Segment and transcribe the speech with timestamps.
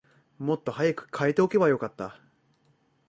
[0.39, 2.19] もっと早く替えておけばよかった